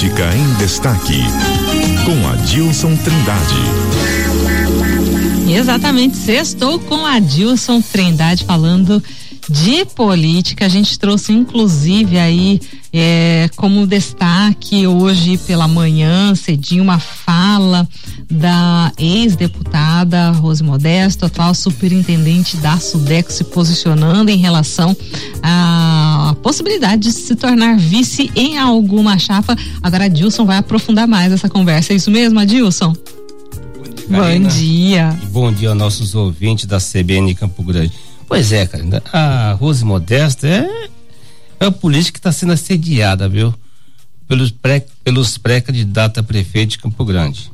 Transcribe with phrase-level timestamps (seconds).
[0.00, 1.22] Política em Destaque,
[2.06, 3.54] com Adilson Trindade.
[5.46, 9.02] Exatamente, sextou com Adilson Trindade falando
[9.48, 10.66] de política.
[10.66, 12.60] A gente trouxe inclusive aí
[12.92, 17.88] é, como destaque hoje pela manhã, cedinho, uma fala
[18.30, 24.96] da ex-deputada Rose Modesto, atual superintendente da Sudeco, se posicionando em relação
[25.42, 29.56] à possibilidade de se tornar vice em alguma chapa.
[29.82, 31.92] Agora, Adilson vai aprofundar mais essa conversa.
[31.92, 32.92] É isso mesmo, Adilson?
[34.08, 35.16] Bom dia.
[35.30, 37.92] Bom dia aos nossos ouvintes da CBN Campo Grande.
[38.30, 40.88] Pois é, cara, a Rose Modesta é,
[41.58, 43.52] é a política que está sendo assediada, viu?
[44.28, 47.50] Pelos pré, pelos pré-candidatos a prefeito de Campo Grande.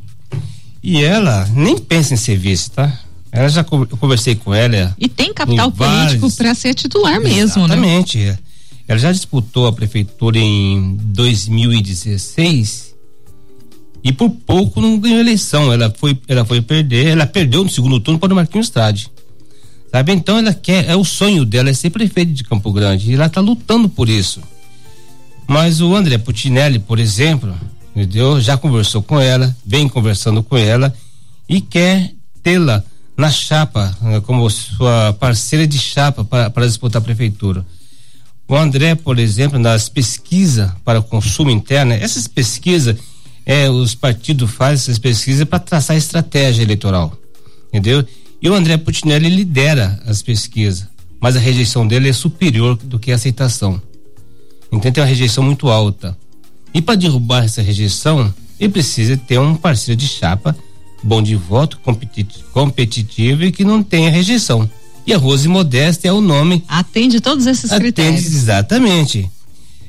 [0.83, 2.93] E ela nem pensa em ser vice, tá?
[3.33, 4.95] Ela já eu conversei com ela.
[4.99, 8.19] E tem capital político para ser titular mesmo, Exatamente.
[8.19, 8.25] né?
[8.25, 8.39] Exatamente.
[8.87, 12.95] Ela já disputou a prefeitura em 2016
[14.05, 15.73] e por pouco não ganhou eleição.
[15.73, 19.11] Ela foi, ela foi perder, ela perdeu no segundo turno para o Marquinhos Trade.
[19.97, 20.13] Sabe?
[20.13, 23.25] Então ela quer, é o sonho dela é ser prefeito de Campo Grande e ela
[23.25, 24.43] está lutando por isso.
[25.47, 27.55] Mas o André Putinelli, por exemplo,
[27.95, 28.39] entendeu?
[28.39, 30.95] Já conversou com ela, vem conversando com ela
[31.49, 32.85] e quer tê-la
[33.17, 37.65] na chapa, né, como sua parceira de chapa para, disputar a prefeitura.
[38.47, 42.99] O André, por exemplo, nas pesquisas para consumo interno, essas pesquisas,
[43.47, 47.17] é, os partidos fazem essas pesquisas para traçar estratégia eleitoral,
[47.73, 48.07] entendeu?
[48.41, 50.87] E o André Putinelli lidera as pesquisas,
[51.21, 53.81] mas a rejeição dele é superior do que a aceitação.
[54.71, 56.17] Então tem uma rejeição muito alta.
[56.75, 60.55] E para derrubar essa rejeição, ele precisa ter um parceiro de chapa
[61.03, 61.79] bom de voto,
[62.53, 64.69] competitivo e que não tenha rejeição.
[65.07, 66.65] E a Rose Modesta é o nome.
[66.67, 68.27] Atende todos esses atende, critérios.
[68.27, 69.31] Exatamente.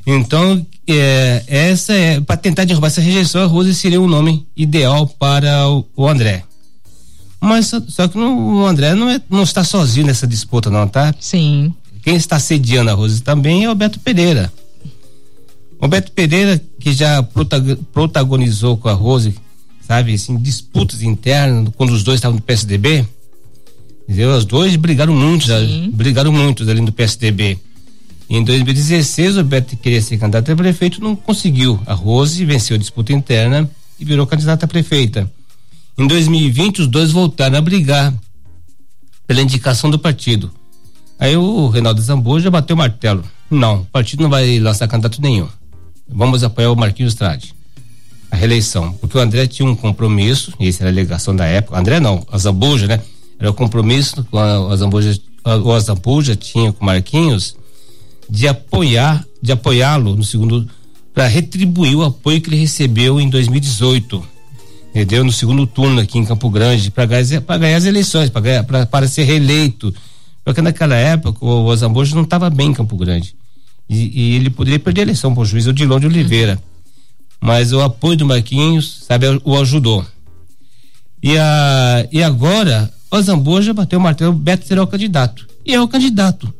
[0.06, 5.08] Então, é, essa é para tentar derrubar essa rejeição, a Rose seria o nome ideal
[5.08, 6.44] para o, o André.
[7.40, 10.88] Mas só, só que não, o André não, é, não está sozinho nessa disputa, não,
[10.88, 11.14] tá?
[11.20, 11.74] Sim.
[12.02, 14.52] Quem está sediando a Rose também é o Beto Pereira.
[15.80, 17.22] O Beto Pereira, que já
[17.94, 19.36] protagonizou com a Rose,
[19.86, 23.06] sabe, assim, disputas internas, quando os dois estavam no PSDB,
[24.04, 24.36] entendeu?
[24.36, 25.58] Os dois brigaram muito, já,
[25.94, 27.60] brigaram muito ali no PSDB.
[28.30, 31.80] Em 2016, o Beto queria ser candidato a prefeito, não conseguiu.
[31.86, 35.32] A Rose venceu a disputa interna e virou candidata a prefeita.
[35.98, 38.14] Em 2020, os dois voltaram a brigar
[39.26, 40.52] pela indicação do partido.
[41.18, 43.24] Aí o Reinaldo Zambuja bateu o martelo.
[43.50, 45.48] Não, o partido não vai lançar candidato nenhum.
[46.08, 47.56] Vamos apoiar o Marquinhos Trade.
[48.30, 48.94] A reeleição.
[48.94, 51.80] Porque o André tinha um compromisso, e essa era a alegação da época.
[51.80, 53.02] André não, a Zambuja, né?
[53.40, 57.56] Era o compromisso com a, a o Azambuja tinha com o Marquinhos
[58.30, 60.70] de apoiar, de apoiá-lo no segundo,
[61.12, 64.37] para retribuir o apoio que ele recebeu em 2018
[64.98, 65.24] entendeu?
[65.24, 69.94] No segundo turno aqui em Campo Grande, para ganhar, ganhar as eleições, para ser reeleito.
[70.44, 73.36] Porque naquela época o Ozambojo não estava bem em Campo Grande.
[73.90, 76.62] E, e, ele poderia perder a eleição para o juiz Odilon de Oliveira.
[77.40, 80.06] Mas o apoio do Marquinhos, sabe, o ajudou.
[81.22, 85.48] E, a, e agora, o Zamboja bateu o martelo, Beto será o candidato.
[85.66, 86.52] E é o candidato.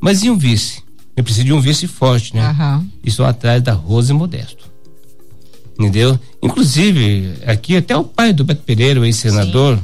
[0.00, 0.82] Mas e um vice?
[1.16, 2.50] Eu preciso de um vice forte, né?
[2.50, 2.88] Uhum.
[3.02, 4.74] E sou atrás da Rose Modesto
[5.78, 6.18] entendeu?
[6.44, 9.78] Inclusive, aqui até o pai do Beto Pereira, o ex-senador,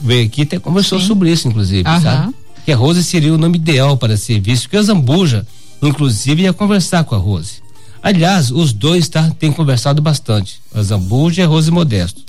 [0.00, 1.06] veio aqui até conversou Sim.
[1.06, 2.00] sobre isso, inclusive, Aham.
[2.00, 2.34] sabe?
[2.64, 5.46] Que a Rose seria o nome ideal para ser visto, porque a Zambuja,
[5.82, 7.54] inclusive, ia conversar com a Rose.
[8.02, 12.22] Aliás, os dois tá, têm conversado bastante, a Zambuja e a Rose Modesto.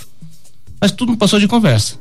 [0.80, 1.96] Mas tudo não passou de conversa.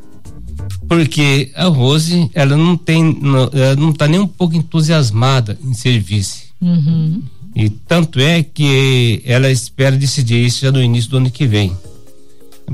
[0.89, 5.75] Porque a Rose, ela não tem, não, ela não tá nem um pouco entusiasmada em
[5.75, 6.45] ser vice.
[6.61, 7.23] Uhum.
[7.55, 11.77] E tanto é que ela espera decidir isso já no início do ano que vem.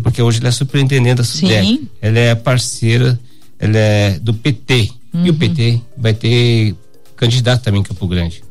[0.03, 1.89] Porque hoje ela é superintendente da SUDEC.
[2.01, 3.19] Ela é parceira,
[3.59, 4.91] ela é do PT.
[5.15, 5.27] Uhum.
[5.27, 5.39] E o uhum.
[5.39, 6.75] PT vai ter
[7.17, 8.45] candidato também em Campo Grande.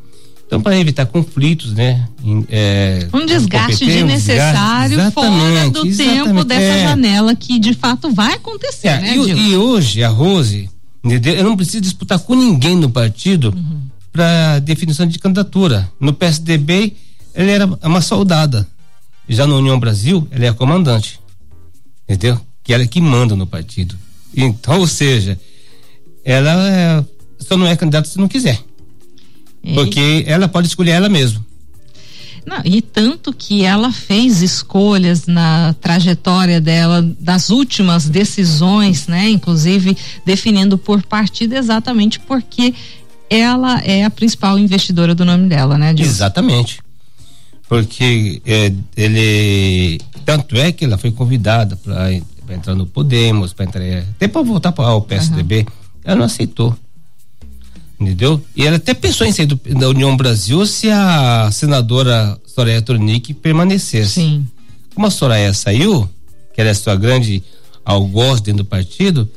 [0.47, 2.07] Então, para evitar conflitos, né?
[2.23, 6.83] Em, é, um desgaste desnecessário um fora do tempo dessa é.
[6.83, 10.69] janela que de fato vai acontecer, é, né, e, e, hoje a Rose?
[11.03, 15.91] Eu não preciso disputar com ninguém no partido uhum para definição de candidatura.
[15.99, 16.95] No PSDB,
[17.33, 18.65] ele era uma soldada.
[19.27, 21.19] Já na União Brasil, ele é comandante.
[22.07, 22.39] Entendeu?
[22.63, 23.97] Que ela é que manda no partido.
[24.33, 25.37] Então, ou seja,
[26.23, 27.05] ela é,
[27.39, 28.57] só não é candidata se não quiser.
[29.73, 31.45] Porque ela pode escolher ela mesma.
[32.45, 39.29] Não, e tanto que ela fez escolhas na trajetória dela, das últimas decisões, né?
[39.29, 42.73] Inclusive definindo por partido exatamente porque
[43.29, 46.11] ela é a principal investidora do nome dela, né, Dilson?
[46.11, 46.79] Exatamente.
[47.67, 52.11] porque é, ele tanto é que ela foi convidada para
[52.49, 55.65] entrar no Podemos, para entrar até para voltar para o PSDB, uhum.
[56.03, 56.75] ela não aceitou.
[57.99, 58.43] Entendeu?
[58.55, 63.33] E ela até pensou em sair do, da União Brasil se a senadora Soraya Tronic
[63.35, 64.11] permanecesse.
[64.11, 64.47] Sim.
[64.93, 66.09] Como a Soraya saiu,
[66.53, 67.41] que era a sua grande
[67.85, 69.29] algoz dentro do partido,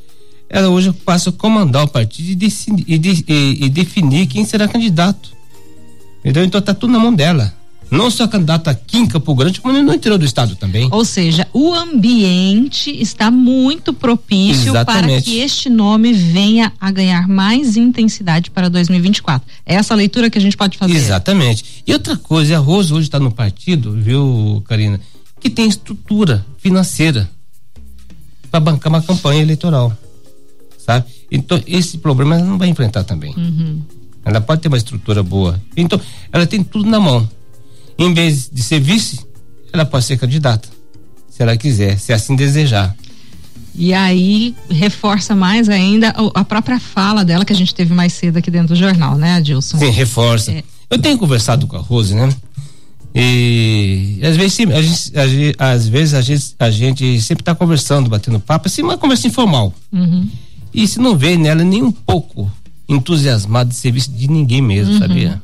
[0.48, 2.52] ela hoje passa a comandar o partido e,
[2.86, 5.30] e, de, e, e definir quem será candidato.
[6.20, 6.44] Entendeu?
[6.44, 7.54] Então tá tudo na mão dela
[7.90, 10.88] não só candidata aqui em Campo Grande, como no interior do estado também.
[10.90, 15.10] Ou seja, o ambiente está muito propício Exatamente.
[15.10, 19.48] para que este nome venha a ganhar mais intensidade para 2024.
[19.64, 20.94] É essa leitura que a gente pode fazer.
[20.94, 21.82] Exatamente.
[21.86, 25.00] E outra coisa, a Rosa hoje está no partido, viu, Karina,
[25.40, 27.28] que tem estrutura financeira
[28.50, 29.96] para bancar uma campanha eleitoral,
[30.88, 31.04] sabe?
[31.30, 33.34] Então esse problema ela não vai enfrentar também.
[33.36, 33.82] Uhum.
[34.24, 35.60] Ela pode ter uma estrutura boa.
[35.76, 36.00] Então
[36.32, 37.28] ela tem tudo na mão
[37.98, 39.20] em vez de ser vice,
[39.70, 40.66] ela pode ser candidata,
[41.28, 42.96] se ela quiser, se assim desejar.
[43.74, 48.38] E aí reforça mais ainda a própria fala dela que a gente teve mais cedo
[48.38, 49.78] aqui dentro do jornal, né, Adilson?
[49.78, 50.52] Sim, reforça.
[50.52, 50.64] É.
[50.88, 52.32] Eu tenho conversado com a Rose, né?
[53.14, 58.08] E às vezes, sim, a gente, às vezes a gente, a gente sempre está conversando,
[58.08, 59.74] batendo papo, assim, uma conversa informal.
[59.92, 60.28] Uhum.
[60.72, 62.50] E se não vê nela nem um pouco
[62.88, 64.98] entusiasmada de serviço de ninguém mesmo, uhum.
[64.98, 65.42] sabia?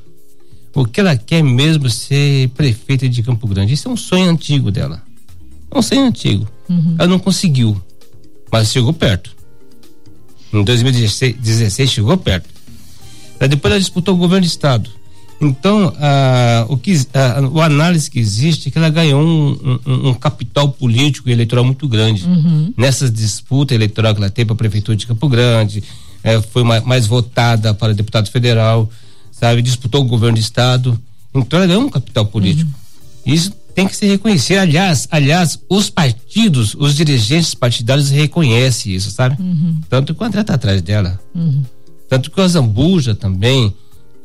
[0.75, 3.75] O que ela quer mesmo ser prefeita de Campo Grande.
[3.75, 5.03] Isso é um sonho antigo dela.
[5.71, 6.49] É um sonho antigo.
[6.69, 6.97] Uhum.
[6.99, 7.81] Ela não conseguiu,
[8.51, 9.35] mas chegou perto.
[10.53, 12.49] Em 2016 chegou perto.
[13.39, 14.91] Aí depois ela disputou o governo do estado.
[15.41, 16.97] Então, ah, o, que,
[17.53, 21.65] o análise que existe é que ela ganhou um, um, um capital político e eleitoral
[21.65, 22.25] muito grande.
[22.25, 22.73] Uhum.
[22.77, 25.83] Nessa disputa eleitoral que ela teve para a prefeitura de Campo Grande,
[26.23, 28.89] eh, foi mais, mais votada para deputado federal
[29.35, 29.61] sabe?
[29.61, 30.99] Disputou o governo do estado.
[31.35, 32.71] Então ela ganhou um capital político.
[33.27, 33.35] Uhum.
[33.35, 34.57] Isso tem que se reconhecer.
[34.57, 39.37] Aliás, aliás, os partidos, os dirigentes partidários reconhecem isso, sabe?
[39.43, 39.81] Uhum.
[39.89, 41.21] Tanto que o André está atrás dela.
[41.35, 41.63] Uhum.
[42.09, 43.75] Tanto que o Zambuja também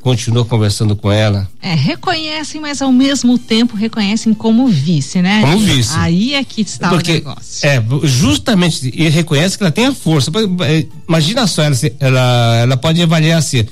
[0.01, 1.49] continuou conversando com ela.
[1.61, 5.41] É, reconhecem, mas ao mesmo tempo reconhecem como vice, né?
[5.41, 5.95] Como vice.
[5.95, 7.67] Aí é que está Porque, o negócio.
[7.67, 10.31] É, justamente, e reconhece que ela tem a força.
[10.65, 13.65] É, imagina só, ela, ela, ela pode avaliar assim,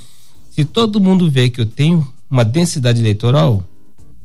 [0.51, 3.63] se todo mundo vê que eu tenho uma densidade eleitoral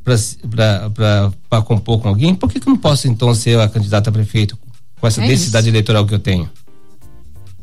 [0.03, 4.13] para compor com alguém, por que, que eu não posso então ser a candidata a
[4.13, 4.57] prefeito
[4.99, 5.73] com essa é densidade isso.
[5.73, 6.49] eleitoral que eu tenho?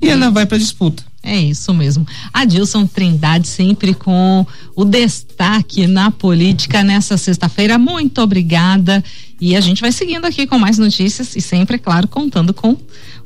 [0.01, 1.03] E ela vai para disputa.
[1.23, 2.07] É isso mesmo.
[2.33, 7.79] Adilson Trindade sempre com o destaque na política nessa sexta-feira.
[7.79, 9.05] Muito obrigada.
[9.39, 12.75] E a gente vai seguindo aqui com mais notícias e sempre, é claro, contando com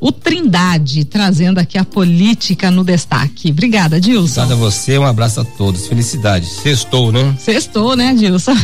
[0.01, 3.51] o Trindade, trazendo aqui a política no destaque.
[3.51, 4.43] Obrigada, Dilson.
[4.43, 5.87] Obrigada a você, um abraço a todos.
[5.87, 6.51] Felicidades.
[6.51, 7.37] Sextou, né?
[7.39, 8.57] Sextou, né, Dilson?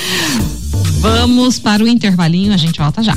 [1.00, 3.16] Vamos para o intervalinho, a gente volta já.